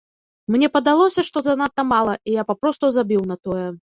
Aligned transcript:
Мне 0.53 0.69
падалося, 0.77 1.25
што 1.27 1.43
занадта 1.49 1.85
мала, 1.91 2.13
і 2.31 2.37
я 2.37 2.43
папросту 2.53 2.85
забіў 2.95 3.21
на 3.33 3.41
тое. 3.45 3.67